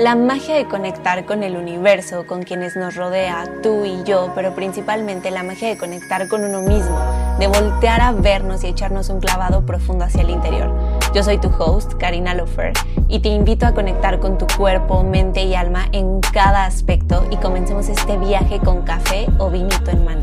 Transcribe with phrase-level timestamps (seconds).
[0.00, 4.54] La magia de conectar con el universo, con quienes nos rodea, tú y yo, pero
[4.54, 6.98] principalmente la magia de conectar con uno mismo,
[7.38, 10.72] de voltear a vernos y echarnos un clavado profundo hacia el interior.
[11.14, 12.72] Yo soy tu host, Karina Lofer,
[13.08, 17.36] y te invito a conectar con tu cuerpo, mente y alma en cada aspecto y
[17.36, 20.22] comencemos este viaje con café o vinito en mano.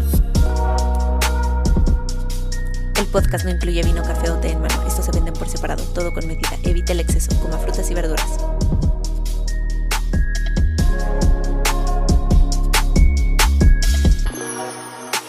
[2.97, 4.73] El podcast no incluye vino, café o té en mano.
[4.87, 6.49] Estos se venden por separado, todo con medida.
[6.63, 8.39] Evita el exceso, coma frutas y verduras.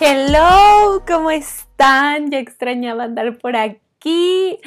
[0.01, 2.31] Hello, ¿cómo están?
[2.31, 4.61] Ya extrañaba andar por aquí.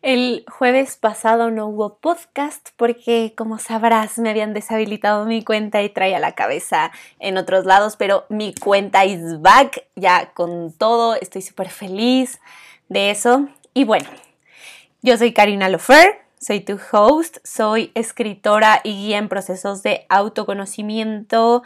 [0.00, 5.88] El jueves pasado no hubo podcast porque, como sabrás, me habían deshabilitado mi cuenta y
[5.88, 11.42] traía la cabeza en otros lados, pero mi cuenta is back, ya con todo, estoy
[11.42, 12.40] súper feliz
[12.88, 13.48] de eso.
[13.74, 14.08] Y bueno,
[15.02, 21.64] yo soy Karina Lofer, soy tu host, soy escritora y guía en procesos de autoconocimiento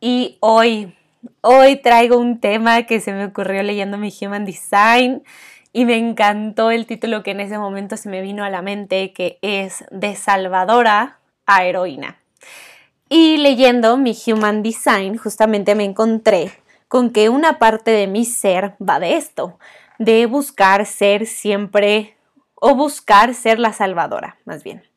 [0.00, 0.97] y hoy
[1.40, 5.24] Hoy traigo un tema que se me ocurrió leyendo mi Human Design
[5.72, 9.12] y me encantó el título que en ese momento se me vino a la mente,
[9.12, 12.18] que es De Salvadora a Heroína.
[13.08, 16.52] Y leyendo mi Human Design, justamente me encontré
[16.88, 19.58] con que una parte de mi ser va de esto,
[19.98, 22.16] de buscar ser siempre,
[22.54, 24.87] o buscar ser la salvadora, más bien.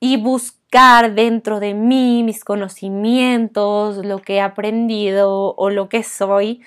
[0.00, 6.62] Y buscar dentro de mí mis conocimientos, lo que he aprendido o lo que soy,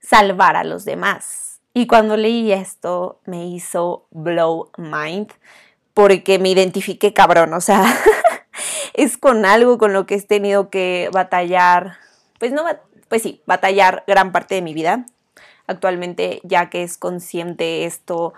[0.00, 1.60] salvar a los demás.
[1.72, 5.32] Y cuando leí esto me hizo blow mind
[5.94, 7.84] porque me identifiqué cabrón, o sea,
[8.94, 11.98] es con algo con lo que he tenido que batallar,
[12.38, 12.64] pues no,
[13.08, 15.06] pues sí, batallar gran parte de mi vida.
[15.66, 18.34] Actualmente, ya que es consciente esto,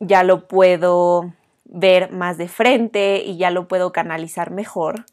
[0.00, 1.32] ya lo puedo
[1.64, 5.04] ver más de frente y ya lo puedo canalizar mejor.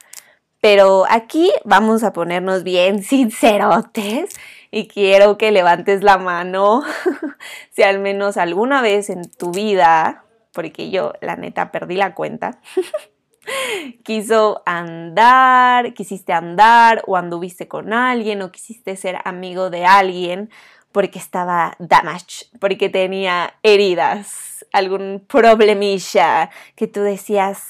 [0.62, 4.36] Pero aquí vamos a ponernos bien sincerotes
[4.70, 6.84] y quiero que levantes la mano
[7.72, 12.60] si al menos alguna vez en tu vida, porque yo la neta perdí la cuenta,
[14.04, 20.50] quiso andar, quisiste andar o anduviste con alguien o quisiste ser amigo de alguien
[20.92, 27.68] porque estaba damaged, porque tenía heridas, algún problemilla que tú decías,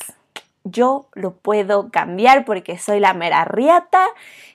[0.63, 4.07] yo lo puedo cambiar porque soy la mera riata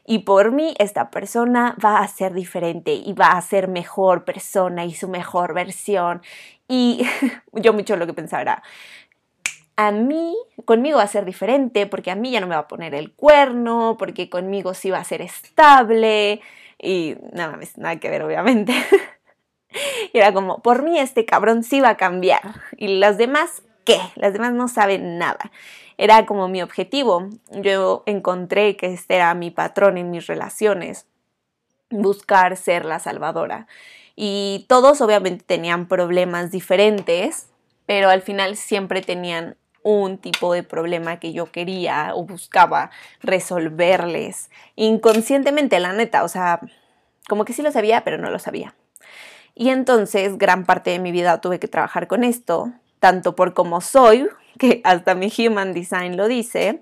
[0.07, 4.85] y por mí esta persona va a ser diferente y va a ser mejor persona
[4.85, 6.23] y su mejor versión.
[6.69, 7.07] Y
[7.53, 8.63] yo mucho lo que pensaba
[9.77, 10.35] a mí,
[10.65, 13.13] conmigo va a ser diferente porque a mí ya no me va a poner el
[13.13, 16.41] cuerno, porque conmigo sí va a ser estable
[16.79, 18.73] y nada, nada que ver obviamente.
[20.13, 23.99] y era como, por mí este cabrón sí va a cambiar y las demás, ¿qué?
[24.15, 25.51] Las demás no saben nada.
[25.99, 27.29] Era como mi objetivo.
[27.51, 31.07] Yo encontré que este era mi patrón en mis relaciones,
[31.91, 33.67] buscar ser la salvadora.
[34.15, 37.49] Y todos obviamente tenían problemas diferentes,
[37.87, 39.57] pero al final siempre tenían
[39.87, 46.61] un tipo de problema que yo quería o buscaba resolverles inconscientemente, la neta, o sea,
[47.29, 48.75] como que sí lo sabía, pero no lo sabía.
[49.55, 53.81] Y entonces gran parte de mi vida tuve que trabajar con esto, tanto por cómo
[53.81, 56.81] soy, que hasta mi Human Design lo dice,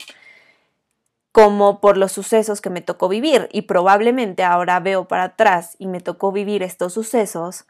[1.31, 3.51] como por los sucesos que me tocó vivir.
[3.53, 7.67] Y probablemente ahora veo para atrás y me tocó vivir estos sucesos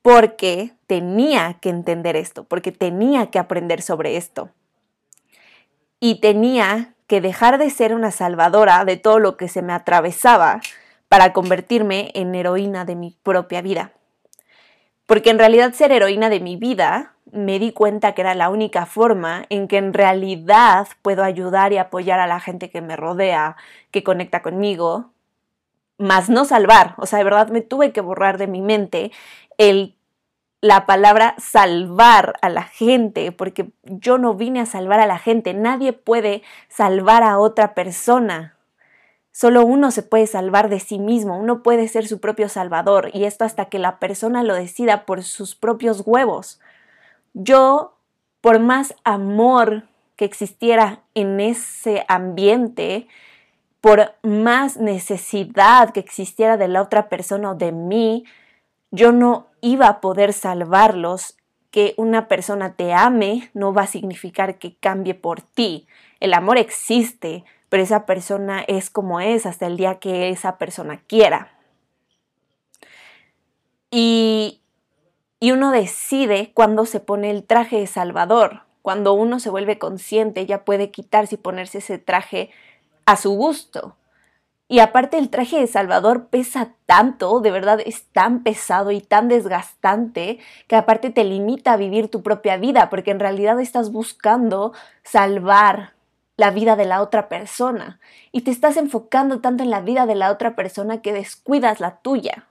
[0.00, 4.48] porque tenía que entender esto, porque tenía que aprender sobre esto
[6.04, 10.60] y tenía que dejar de ser una salvadora de todo lo que se me atravesaba
[11.08, 13.92] para convertirme en heroína de mi propia vida.
[15.06, 18.84] Porque en realidad ser heroína de mi vida me di cuenta que era la única
[18.84, 23.54] forma en que en realidad puedo ayudar y apoyar a la gente que me rodea,
[23.92, 25.12] que conecta conmigo,
[25.98, 26.96] más no salvar.
[26.98, 29.12] O sea, de verdad me tuve que borrar de mi mente
[29.56, 29.94] el
[30.62, 35.54] la palabra salvar a la gente, porque yo no vine a salvar a la gente,
[35.54, 38.56] nadie puede salvar a otra persona.
[39.32, 43.24] Solo uno se puede salvar de sí mismo, uno puede ser su propio salvador, y
[43.24, 46.60] esto hasta que la persona lo decida por sus propios huevos.
[47.34, 47.96] Yo,
[48.40, 49.82] por más amor
[50.14, 53.08] que existiera en ese ambiente,
[53.80, 58.24] por más necesidad que existiera de la otra persona o de mí,
[58.92, 61.36] yo no iba a poder salvarlos.
[61.72, 65.86] Que una persona te ame no va a significar que cambie por ti.
[66.20, 71.00] El amor existe, pero esa persona es como es hasta el día que esa persona
[71.06, 71.56] quiera.
[73.90, 74.60] Y,
[75.40, 78.64] y uno decide cuándo se pone el traje de Salvador.
[78.82, 82.50] Cuando uno se vuelve consciente, ya puede quitarse y ponerse ese traje
[83.06, 83.96] a su gusto.
[84.72, 89.28] Y aparte el traje de Salvador pesa tanto, de verdad es tan pesado y tan
[89.28, 94.72] desgastante, que aparte te limita a vivir tu propia vida, porque en realidad estás buscando
[95.02, 95.92] salvar
[96.38, 98.00] la vida de la otra persona
[98.32, 101.98] y te estás enfocando tanto en la vida de la otra persona que descuidas la
[101.98, 102.46] tuya.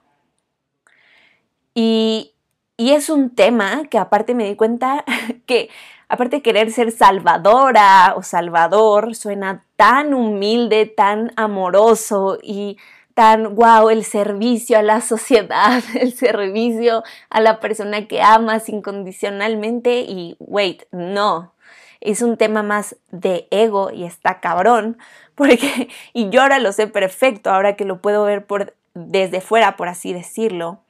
[1.74, 2.34] Y,
[2.76, 5.04] y es un tema que aparte me di cuenta
[5.46, 5.70] que
[6.12, 12.76] aparte querer ser salvadora o salvador, suena tan humilde, tan amoroso y
[13.14, 20.00] tan wow, el servicio a la sociedad, el servicio a la persona que amas incondicionalmente
[20.00, 21.54] y wait, no.
[22.02, 24.98] Es un tema más de ego y está cabrón,
[25.34, 29.78] porque y yo ahora lo sé perfecto, ahora que lo puedo ver por desde fuera,
[29.78, 30.80] por así decirlo,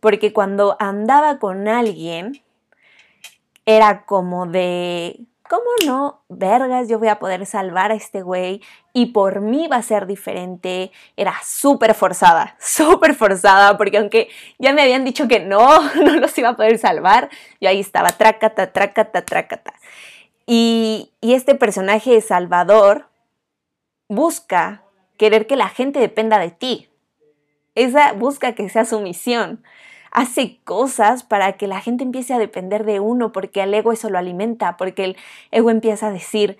[0.00, 2.42] porque cuando andaba con alguien
[3.66, 6.22] era como de, ¿cómo no?
[6.28, 10.06] Vergas, yo voy a poder salvar a este güey y por mí va a ser
[10.06, 10.92] diferente.
[11.16, 14.28] Era súper forzada, súper forzada, porque aunque
[14.58, 17.28] ya me habían dicho que no, no los iba a poder salvar,
[17.60, 19.74] yo ahí estaba, trácata, trácata, trácata.
[20.46, 23.08] Y, y este personaje Salvador
[24.08, 24.82] busca
[25.18, 26.88] querer que la gente dependa de ti.
[27.74, 29.64] Esa busca que sea su misión
[30.16, 34.08] hace cosas para que la gente empiece a depender de uno, porque el ego eso
[34.08, 35.16] lo alimenta, porque el
[35.50, 36.56] ego empieza a decir,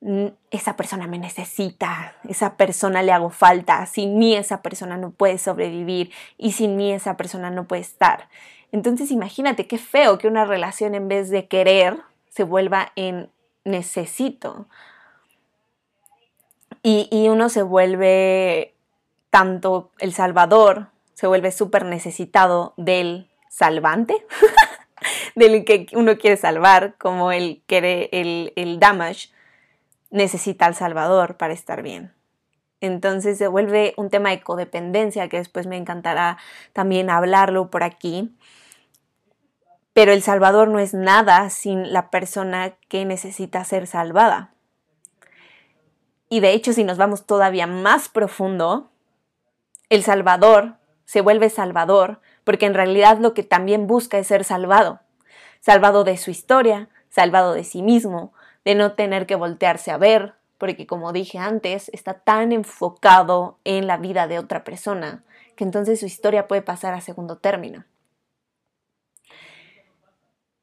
[0.00, 5.10] mm, esa persona me necesita, esa persona le hago falta, sin mí esa persona no
[5.10, 8.30] puede sobrevivir y sin mí esa persona no puede estar.
[8.72, 11.98] Entonces imagínate qué feo que una relación en vez de querer
[12.30, 13.28] se vuelva en
[13.64, 14.68] necesito.
[16.82, 18.72] Y, y uno se vuelve
[19.28, 24.26] tanto el salvador se vuelve súper necesitado del salvante,
[25.34, 29.30] del que uno quiere salvar, como el, quiere, el, el damage,
[30.10, 32.12] necesita al salvador para estar bien.
[32.82, 36.36] Entonces se vuelve un tema de codependencia que después me encantará
[36.74, 38.36] también hablarlo por aquí.
[39.94, 44.52] Pero el Salvador no es nada sin la persona que necesita ser salvada.
[46.28, 48.90] Y de hecho, si nos vamos todavía más profundo,
[49.88, 50.76] el Salvador
[51.06, 55.00] se vuelve salvador, porque en realidad lo que también busca es ser salvado,
[55.60, 58.32] salvado de su historia, salvado de sí mismo,
[58.64, 63.86] de no tener que voltearse a ver, porque como dije antes, está tan enfocado en
[63.86, 65.24] la vida de otra persona,
[65.54, 67.84] que entonces su historia puede pasar a segundo término.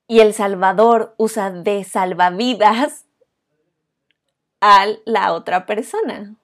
[0.08, 3.06] Y el Salvador usa de salvavidas
[4.62, 6.36] a la otra persona.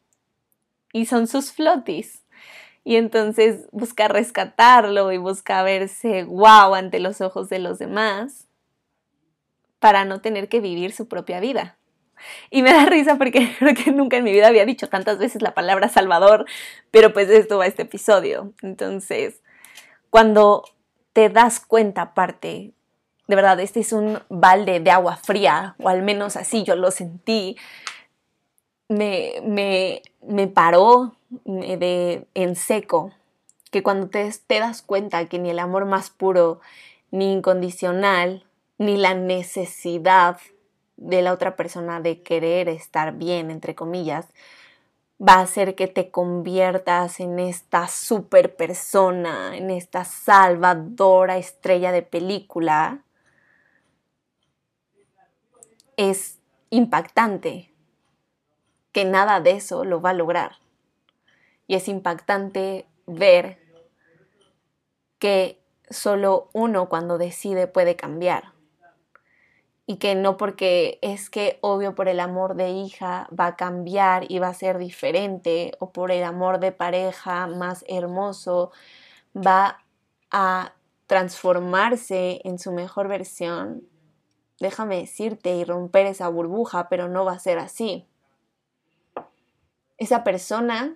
[0.91, 2.23] Y son sus flotis
[2.89, 8.47] y entonces busca rescatarlo y busca verse guau ante los ojos de los demás
[9.77, 11.77] para no tener que vivir su propia vida.
[12.49, 15.43] Y me da risa porque creo que nunca en mi vida había dicho tantas veces
[15.43, 16.47] la palabra Salvador,
[16.89, 18.53] pero pues esto va este episodio.
[18.63, 19.43] Entonces,
[20.09, 20.63] cuando
[21.13, 22.73] te das cuenta, aparte,
[23.27, 26.89] de verdad, este es un balde de agua fría, o al menos así yo lo
[26.89, 27.55] sentí,
[28.87, 33.11] me, me, me paró de, en seco,
[33.71, 36.59] que cuando te, te das cuenta que ni el amor más puro,
[37.11, 38.45] ni incondicional,
[38.77, 40.37] ni la necesidad
[40.97, 44.27] de la otra persona de querer estar bien, entre comillas,
[45.21, 52.01] va a hacer que te conviertas en esta super persona, en esta salvadora estrella de
[52.01, 53.03] película,
[55.97, 57.73] es impactante
[58.93, 60.53] que nada de eso lo va a lograr.
[61.69, 63.59] Y es impactante ver
[65.19, 68.53] que solo uno cuando decide puede cambiar.
[69.85, 74.31] Y que no porque es que obvio por el amor de hija va a cambiar
[74.31, 78.71] y va a ser diferente, o por el amor de pareja más hermoso
[79.35, 79.85] va
[80.31, 80.73] a
[81.05, 83.83] transformarse en su mejor versión,
[84.59, 88.07] déjame decirte y romper esa burbuja, pero no va a ser así.
[89.99, 90.95] Esa persona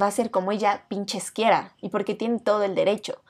[0.00, 3.22] va a ser como ella pinches quiera y porque tiene todo el derecho.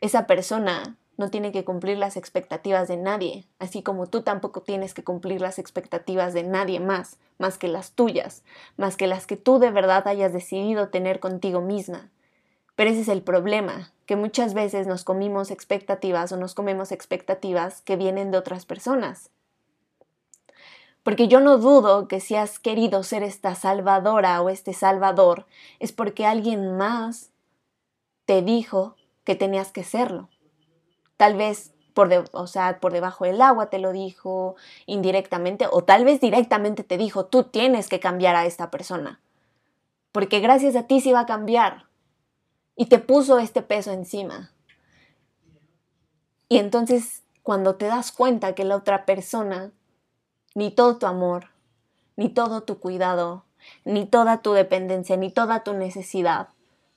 [0.00, 4.94] Esa persona no tiene que cumplir las expectativas de nadie, así como tú tampoco tienes
[4.94, 8.42] que cumplir las expectativas de nadie más, más que las tuyas,
[8.76, 12.10] más que las que tú de verdad hayas decidido tener contigo misma.
[12.74, 17.82] Pero ese es el problema, que muchas veces nos comimos expectativas o nos comemos expectativas
[17.82, 19.30] que vienen de otras personas.
[21.04, 25.46] Porque yo no dudo que si has querido ser esta salvadora o este salvador,
[25.78, 27.30] es porque alguien más
[28.24, 30.28] te dijo que tenías que serlo.
[31.16, 36.04] Tal vez por o sea, por debajo del agua te lo dijo, indirectamente, o tal
[36.04, 39.20] vez directamente te dijo, tú tienes que cambiar a esta persona,
[40.10, 41.86] porque gracias a ti se va a cambiar,
[42.76, 44.52] y te puso este peso encima.
[46.48, 49.72] Y entonces, cuando te das cuenta que la otra persona,
[50.54, 51.50] ni todo tu amor,
[52.16, 53.44] ni todo tu cuidado,
[53.84, 56.48] ni toda tu dependencia, ni toda tu necesidad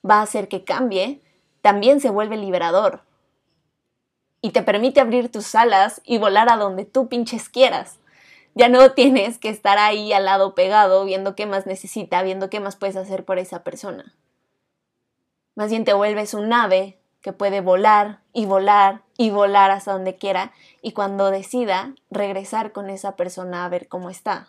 [0.08, 1.20] va a hacer que cambie,
[1.60, 3.02] también se vuelve liberador
[4.40, 7.98] y te permite abrir tus alas y volar a donde tú pinches quieras.
[8.54, 12.60] Ya no tienes que estar ahí al lado pegado viendo qué más necesita, viendo qué
[12.60, 14.14] más puedes hacer por esa persona.
[15.54, 20.16] Más bien te vuelves un ave que puede volar y volar y volar hasta donde
[20.16, 24.48] quiera y cuando decida regresar con esa persona a ver cómo está.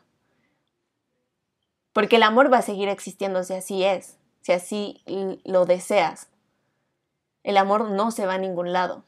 [1.91, 5.01] Porque el amor va a seguir existiendo si así es, si así
[5.43, 6.27] lo deseas.
[7.43, 9.03] El amor no se va a ningún lado.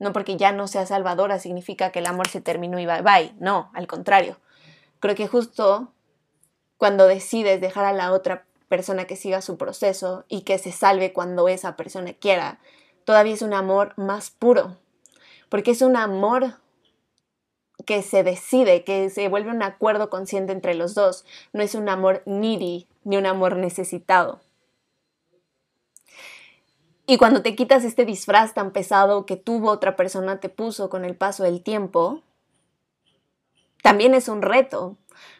[0.00, 3.32] No porque ya no sea salvadora significa que el amor se terminó y bye bye.
[3.38, 4.36] No, al contrario.
[4.98, 5.92] Creo que justo
[6.78, 11.12] cuando decides dejar a la otra persona que siga su proceso y que se salve
[11.12, 12.58] cuando esa persona quiera,
[13.04, 14.76] todavía es un amor más puro.
[15.48, 16.54] Porque es un amor
[17.84, 21.24] que se decide, que se vuelve un acuerdo consciente entre los dos.
[21.52, 24.40] No es un amor needy ni un amor necesitado.
[27.06, 31.04] Y cuando te quitas este disfraz tan pesado que tuvo otra persona te puso con
[31.04, 32.22] el paso del tiempo,
[33.82, 34.96] también es un reto,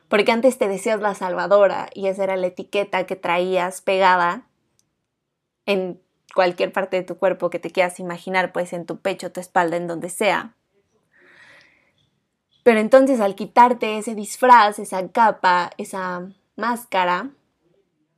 [0.08, 4.46] porque antes te decías la salvadora y esa era la etiqueta que traías pegada
[5.64, 6.00] en
[6.34, 9.76] cualquier parte de tu cuerpo que te quieras imaginar, pues en tu pecho, tu espalda,
[9.76, 10.54] en donde sea.
[12.62, 17.30] Pero entonces al quitarte ese disfraz, esa capa, esa máscara,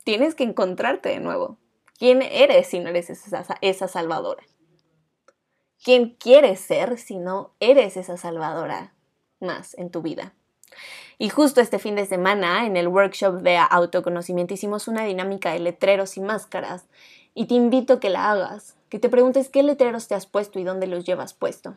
[0.05, 1.59] tienes que encontrarte de nuevo.
[1.99, 4.43] ¿Quién eres si no eres esa, esa salvadora?
[5.83, 8.95] ¿Quién quieres ser si no eres esa salvadora
[9.41, 10.33] más en tu vida?
[11.19, 15.59] Y justo este fin de semana, en el workshop de autoconocimiento, hicimos una dinámica de
[15.59, 16.87] letreros y máscaras.
[17.39, 20.59] Y te invito a que la hagas, que te preguntes qué letreros te has puesto
[20.59, 21.77] y dónde los llevas puesto.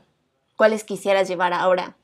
[0.57, 1.95] ¿Cuáles quisieras llevar ahora?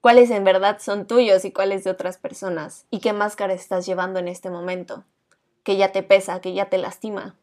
[0.00, 2.84] ¿Cuáles en verdad son tuyos y cuáles de otras personas?
[2.90, 5.04] ¿Y qué máscara estás llevando en este momento?
[5.62, 7.36] que ya te pesa, que ya te lastima.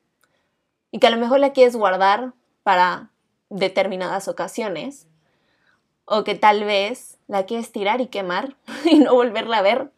[0.89, 3.11] Y que a lo mejor la quieres guardar para
[3.49, 5.07] determinadas ocasiones.
[6.05, 9.91] O que tal vez la quieres tirar y quemar y no volverla a ver.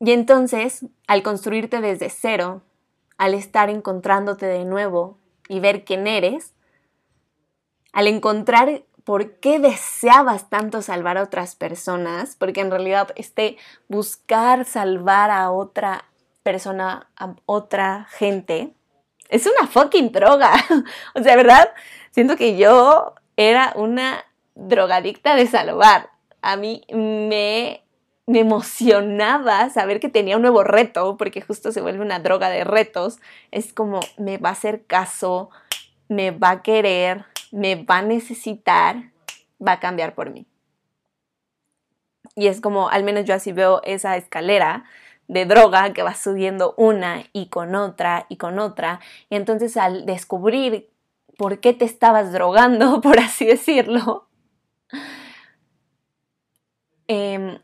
[0.00, 2.62] Y entonces, al construirte desde cero,
[3.18, 5.18] al estar encontrándote de nuevo
[5.48, 6.54] y ver quién eres,
[7.92, 13.56] al encontrar por qué deseabas tanto salvar a otras personas, porque en realidad este
[13.88, 16.04] buscar salvar a otra
[16.42, 18.74] persona a otra gente,
[19.28, 20.52] es una fucking droga.
[21.14, 21.72] o sea, ¿verdad?
[22.10, 26.10] Siento que yo era una drogadicta de salvar.
[26.42, 27.84] A mí me,
[28.26, 32.64] me emocionaba saber que tenía un nuevo reto, porque justo se vuelve una droga de
[32.64, 33.18] retos.
[33.52, 35.50] Es como, me va a hacer caso,
[36.08, 39.10] me va a querer, me va a necesitar,
[39.64, 40.46] va a cambiar por mí.
[42.34, 44.84] Y es como, al menos yo así veo esa escalera
[45.28, 49.00] de droga que vas subiendo una y con otra y con otra.
[49.30, 50.90] Y entonces al descubrir
[51.38, 54.28] por qué te estabas drogando, por así decirlo,
[57.06, 57.58] em,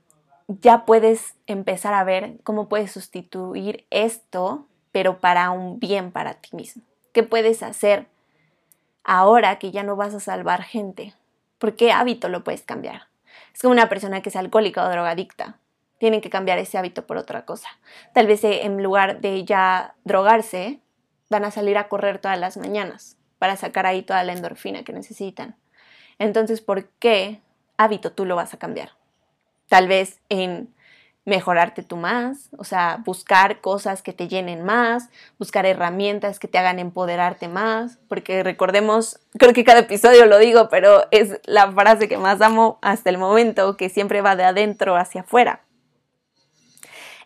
[0.61, 6.55] ya puedes empezar a ver cómo puedes sustituir esto, pero para un bien para ti
[6.55, 6.83] mismo.
[7.13, 8.07] ¿Qué puedes hacer
[9.05, 11.15] ahora que ya no vas a salvar gente?
[11.59, 13.09] ¿Por qué hábito lo puedes cambiar?
[13.55, 15.59] Es como una persona que es alcohólica o drogadicta
[16.03, 17.69] tienen que cambiar ese hábito por otra cosa.
[18.13, 20.81] Tal vez eh, en lugar de ya drogarse,
[21.31, 24.93] van a salir a correr todas las mañanas para sacar ahí toda la endorfina que
[24.93, 25.55] necesitan.
[26.19, 27.41] Entonces, ¿por qué
[27.77, 28.91] hábito tú lo vas a cambiar?
[29.73, 30.69] Tal vez en
[31.25, 36.59] mejorarte tú más, o sea, buscar cosas que te llenen más, buscar herramientas que te
[36.59, 42.07] hagan empoderarte más, porque recordemos, creo que cada episodio lo digo, pero es la frase
[42.07, 45.63] que más amo hasta el momento, que siempre va de adentro hacia afuera.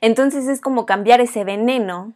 [0.00, 2.12] Entonces es como cambiar ese veneno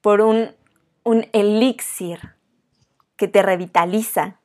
[0.00, 0.54] por un,
[1.02, 2.36] un elixir
[3.16, 4.38] que te revitaliza,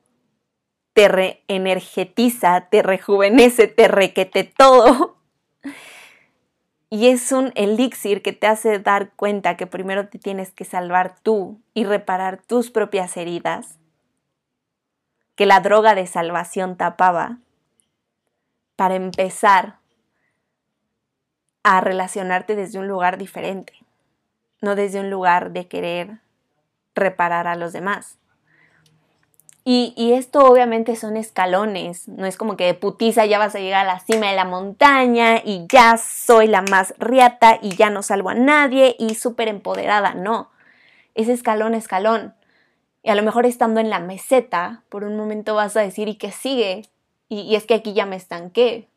[0.92, 5.16] te reenergetiza, te rejuvenece, te requete todo.
[6.90, 11.18] Y es un elixir que te hace dar cuenta que primero te tienes que salvar
[11.20, 13.78] tú y reparar tus propias heridas,
[15.34, 17.38] que la droga de salvación tapaba,
[18.76, 19.78] para empezar
[21.62, 23.72] a relacionarte desde un lugar diferente,
[24.60, 26.18] no desde un lugar de querer
[26.94, 28.18] reparar a los demás.
[29.64, 33.86] Y, esto obviamente son escalones, no es como que de putiza ya vas a llegar
[33.86, 38.02] a la cima de la montaña y ya soy la más riata y ya no
[38.02, 40.50] salvo a nadie y súper empoderada, no,
[41.14, 42.34] es escalón, escalón.
[43.04, 46.16] Y a lo mejor estando en la meseta, por un momento vas a decir, ¿y
[46.16, 46.88] qué sigue?
[47.28, 48.88] Y, y es que aquí ya me estanqué.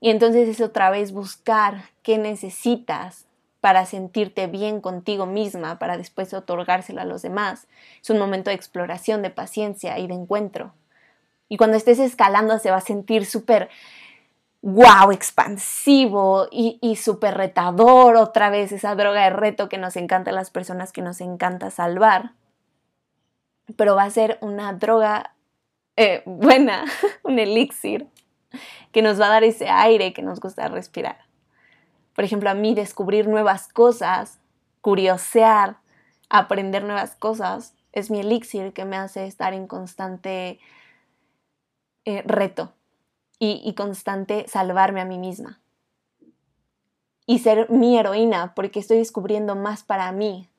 [0.00, 3.26] Y entonces es otra vez buscar qué necesitas,
[3.64, 7.66] para sentirte bien contigo misma, para después otorgárselo a los demás.
[8.02, 10.74] Es un momento de exploración, de paciencia y de encuentro.
[11.48, 13.70] Y cuando estés escalando se va a sentir súper
[14.60, 20.30] wow, expansivo y, y súper retador, otra vez esa droga de reto que nos encanta
[20.30, 22.32] a las personas que nos encanta salvar.
[23.76, 25.32] Pero va a ser una droga
[25.96, 26.84] eh, buena,
[27.22, 28.08] un elixir,
[28.92, 31.23] que nos va a dar ese aire que nos gusta respirar
[32.14, 34.38] por ejemplo, a mí descubrir nuevas cosas,
[34.80, 35.78] curiosear,
[36.28, 40.58] aprender nuevas cosas, es mi elixir que me hace estar en constante
[42.04, 42.72] eh, reto
[43.38, 45.60] y, y constante salvarme a mí misma.
[47.26, 50.50] Y ser mi heroína, porque estoy descubriendo más para mí,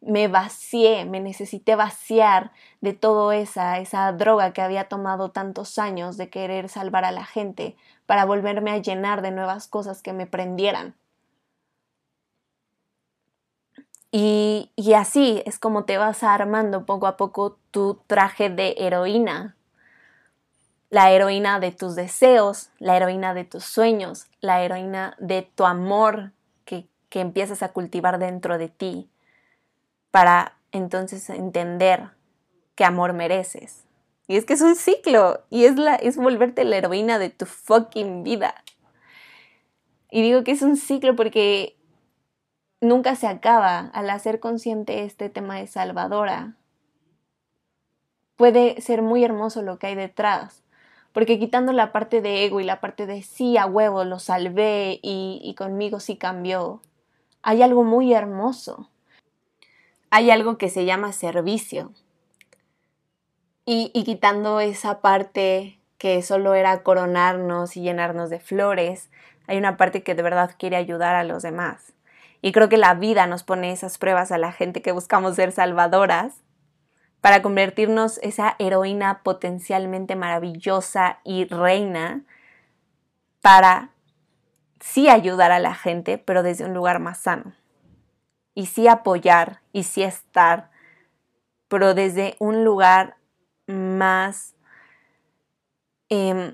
[0.00, 6.16] me vacié, me necesité vaciar de toda esa, esa droga que había tomado tantos años
[6.16, 7.76] de querer salvar a la gente
[8.08, 10.94] para volverme a llenar de nuevas cosas que me prendieran.
[14.10, 19.56] Y, así es como te vas armando poco a poco tu traje de heroína.
[20.88, 26.32] La heroína de tus deseos, la heroína de tus sueños, la heroína de tu amor
[26.64, 29.10] que, que empiezas a cultivar dentro de ti
[30.10, 32.08] para entonces entender
[32.74, 33.84] qué amor mereces.
[34.28, 37.46] Y es que es un ciclo y es, la, es volverte la heroína de tu
[37.46, 38.54] fucking vida.
[40.10, 41.76] Y digo que es un ciclo porque
[42.80, 46.56] nunca se acaba al hacer consciente este tema de salvadora.
[48.36, 50.62] Puede ser muy hermoso lo que hay detrás,
[51.12, 55.00] porque quitando la parte de ego y la parte de sí a huevo lo salvé
[55.02, 56.80] y, y conmigo sí cambió,
[57.42, 58.88] hay algo muy hermoso
[60.10, 61.92] hay algo que se llama servicio.
[63.70, 69.10] Y, quitando esa parte que solo era coronarnos y llenarnos de flores,
[69.46, 71.92] hay una parte que de verdad quiere ayudar a los demás.
[72.40, 75.52] Y creo que la vida nos pone esas pruebas a la gente que buscamos ser
[75.52, 76.40] salvadoras
[77.20, 82.22] para convertirnos esa heroína potencialmente maravillosa y reina
[83.42, 83.90] para
[84.80, 87.52] sí ayudar a la gente, pero desde un lugar más sano
[88.54, 90.70] y sí apoyar y sí estar,
[91.68, 93.17] pero desde un lugar
[93.68, 94.54] más
[96.08, 96.52] em,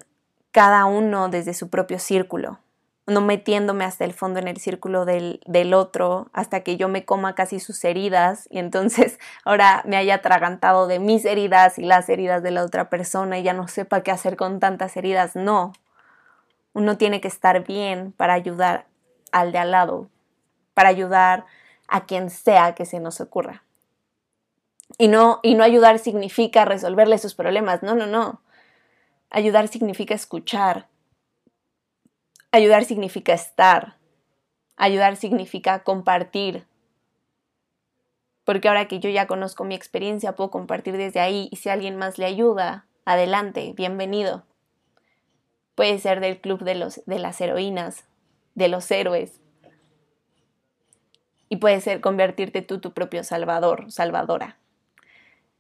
[0.51, 2.59] cada uno desde su propio círculo,
[3.07, 7.05] no metiéndome hasta el fondo en el círculo del, del, otro hasta que yo me
[7.05, 12.09] coma casi sus heridas y entonces ahora me haya atragantado de mis heridas y las
[12.09, 15.37] heridas de la otra persona y ya no sepa qué hacer con tantas heridas.
[15.37, 15.73] No,
[16.73, 18.87] uno tiene que estar bien para ayudar
[19.33, 20.09] al de al lado,
[20.73, 21.45] para ayudar
[21.89, 23.64] a quien sea que se nos ocurra.
[24.99, 28.43] Y no, y no ayudar significa resolverle sus problemas, no, no, no.
[29.31, 30.89] Ayudar significa escuchar.
[32.53, 33.97] Ayudar significa estar.
[34.77, 36.67] Ayudar significa compartir.
[38.45, 41.97] Porque ahora que yo ya conozco mi experiencia, puedo compartir desde ahí y si alguien
[41.97, 44.45] más le ayuda, adelante, bienvenido.
[45.75, 48.05] Puede ser del club de, los, de las heroínas,
[48.55, 49.41] de los héroes,
[51.49, 54.59] y puede ser convertirte tú tu propio salvador, salvadora.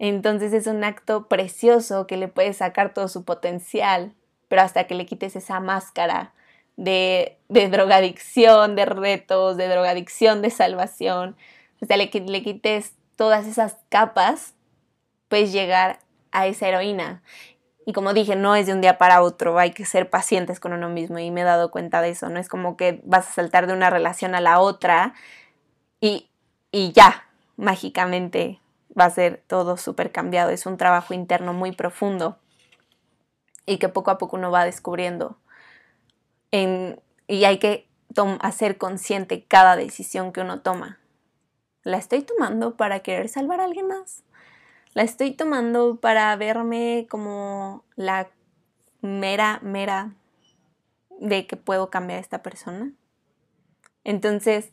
[0.09, 4.13] Entonces es un acto precioso que le puedes sacar todo su potencial,
[4.49, 6.35] pero hasta que le quites esa máscara
[6.77, 11.37] de, drogadicción, de retos, de drogadicción, de salvación,
[11.81, 14.53] hasta le, le quites todas esas capas,
[15.29, 16.01] puedes llegar
[16.33, 17.23] a esa heroína.
[17.87, 20.75] Y como dije, no es de un día para otro, hay que ser pacientes con
[20.75, 23.33] uno mismo y me he dado cuenta de eso, no es como que vas a
[23.33, 25.15] saltar de una relación a la otra
[25.99, 26.29] y,
[26.93, 28.61] ya, mágicamente
[28.99, 30.51] va a ser todo súper cambiado.
[30.51, 32.39] Es un trabajo interno muy profundo
[33.67, 35.39] y que poco a poco uno va descubriendo.
[37.27, 37.89] y hay que
[38.41, 41.01] hacer consciente cada decisión que uno toma.
[41.83, 44.23] ¿La estoy tomando para querer salvar a alguien más?
[44.95, 48.31] ¿La estoy tomando para verme como la
[49.01, 50.15] mera, mera
[51.19, 52.93] de que puedo cambiar a esta persona?
[54.05, 54.71] Entonces,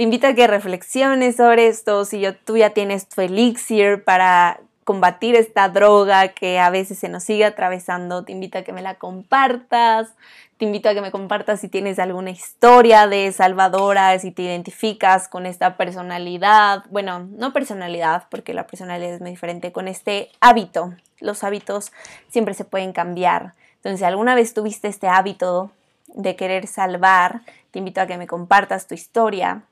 [0.00, 4.58] te invito a que reflexiones sobre esto, si yo, tú ya tienes tu elixir para
[4.84, 8.80] combatir esta droga que a veces se nos sigue atravesando, te invito a que me
[8.80, 10.08] la compartas,
[10.56, 15.28] te invito a que me compartas si tienes alguna historia de Salvadora, si te identificas
[15.28, 20.94] con esta personalidad, bueno, no personalidad, porque la personalidad es muy diferente, con este hábito
[21.18, 21.92] los hábitos
[22.30, 23.52] siempre se pueden cambiar.
[23.74, 25.72] Entonces, si alguna vez tuviste este hábito
[26.06, 29.62] de querer salvar, te invito a que me compartas tu historia.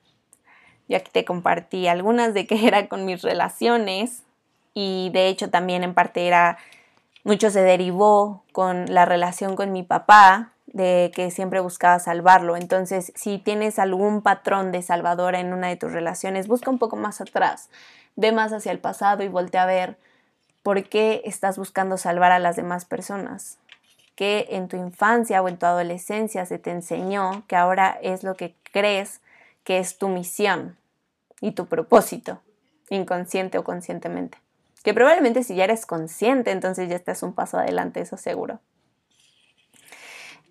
[0.89, 4.23] Yo aquí te compartí algunas de que era con mis relaciones
[4.73, 6.57] y de hecho también en parte era,
[7.23, 12.55] mucho se derivó con la relación con mi papá, de que siempre buscaba salvarlo.
[12.55, 16.95] Entonces, si tienes algún patrón de salvador en una de tus relaciones, busca un poco
[16.95, 17.69] más atrás,
[18.15, 19.97] ve más hacia el pasado y voltea a ver
[20.61, 23.57] por qué estás buscando salvar a las demás personas.
[24.15, 28.35] ¿Qué en tu infancia o en tu adolescencia se te enseñó que ahora es lo
[28.35, 29.21] que crees
[29.63, 30.78] que es tu misión
[31.41, 32.41] y tu propósito,
[32.89, 34.37] inconsciente o conscientemente.
[34.83, 38.59] Que probablemente si ya eres consciente, entonces ya estás un paso adelante, eso seguro.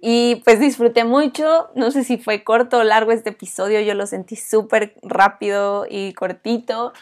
[0.01, 4.07] Y pues disfruté mucho, no sé si fue corto o largo este episodio, yo lo
[4.07, 6.93] sentí súper rápido y cortito.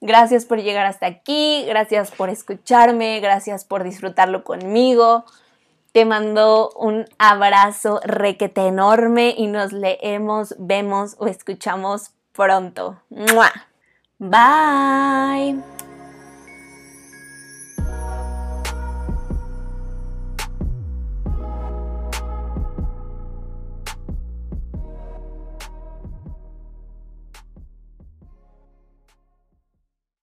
[0.00, 5.26] Gracias por llegar hasta aquí, gracias por escucharme, gracias por disfrutarlo conmigo.
[5.92, 13.02] Te mando un abrazo requete enorme y nos leemos, vemos o escuchamos pronto.
[14.18, 15.79] Bye.